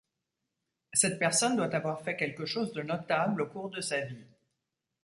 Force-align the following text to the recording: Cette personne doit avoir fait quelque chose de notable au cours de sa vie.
Cette 0.93 1.19
personne 1.19 1.55
doit 1.57 1.75
avoir 1.75 2.01
fait 2.01 2.15
quelque 2.17 2.47
chose 2.47 2.73
de 2.73 2.81
notable 2.81 3.43
au 3.43 3.47
cours 3.47 3.69
de 3.69 3.81
sa 3.81 3.99
vie. 4.01 4.25